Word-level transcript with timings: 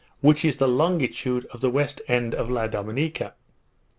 which 0.19 0.43
is 0.43 0.57
the 0.57 0.67
longitude 0.67 1.45
of 1.51 1.61
the 1.61 1.69
west 1.69 2.01
end 2.07 2.33
of 2.33 2.49
La 2.49 2.65
Dominica. 2.65 3.35